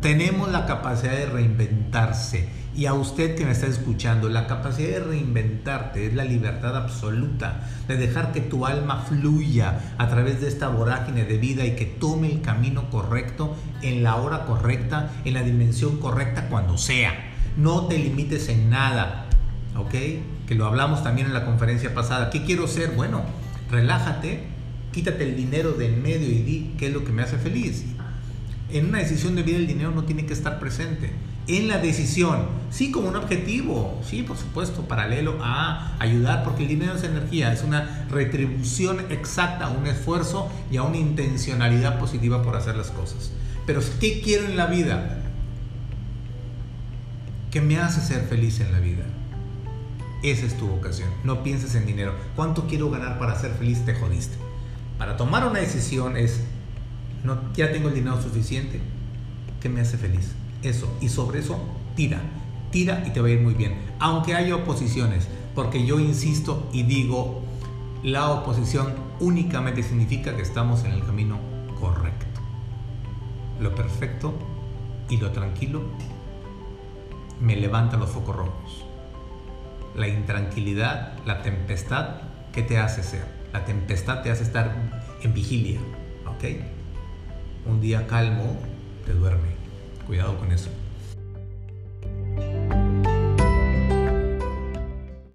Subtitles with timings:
[0.00, 2.48] tenemos la capacidad de reinventarse.
[2.74, 7.68] Y a usted que me está escuchando, la capacidad de reinventarte es la libertad absoluta,
[7.88, 11.84] de dejar que tu alma fluya a través de esta vorágine de vida y que
[11.84, 17.12] tome el camino correcto en la hora correcta, en la dimensión correcta cuando sea.
[17.56, 19.26] No te limites en nada,
[19.76, 19.94] ¿ok?
[20.46, 22.30] Que lo hablamos también en la conferencia pasada.
[22.30, 22.92] ¿Qué quiero ser?
[22.92, 23.22] Bueno,
[23.68, 24.44] relájate,
[24.92, 27.84] quítate el dinero de en medio y di qué es lo que me hace feliz.
[28.72, 31.10] En una decisión de vida el dinero no tiene que estar presente.
[31.46, 36.68] En la decisión, sí como un objetivo, sí por supuesto, paralelo a ayudar, porque el
[36.68, 42.42] dinero es energía, es una retribución exacta a un esfuerzo y a una intencionalidad positiva
[42.42, 43.32] por hacer las cosas.
[43.66, 45.22] Pero ¿qué quiero en la vida?
[47.50, 49.04] ¿Qué me hace ser feliz en la vida?
[50.22, 51.08] Esa es tu vocación.
[51.24, 52.14] No pienses en dinero.
[52.36, 53.84] ¿Cuánto quiero ganar para ser feliz?
[53.84, 54.36] Te jodiste.
[54.98, 56.42] Para tomar una decisión es
[57.24, 58.80] no, ya tengo el dinero suficiente,
[59.60, 60.32] ¿qué me hace feliz?
[60.62, 61.58] Eso, y sobre eso
[61.94, 62.20] tira,
[62.70, 63.74] tira y te va a ir muy bien.
[63.98, 67.42] Aunque haya oposiciones, porque yo insisto y digo,
[68.02, 71.38] la oposición únicamente significa que estamos en el camino
[71.78, 72.40] correcto.
[73.60, 74.34] Lo perfecto
[75.10, 75.82] y lo tranquilo
[77.40, 78.84] me levanta los focos rojos.
[79.96, 82.20] La intranquilidad, la tempestad,
[82.52, 83.24] ¿qué te hace ser?
[83.52, 84.74] La tempestad te hace estar
[85.22, 85.80] en vigilia,
[86.26, 86.79] ¿ok?
[87.66, 88.58] Un día calmo
[89.06, 89.50] te duerme.
[90.06, 90.70] Cuidado con eso.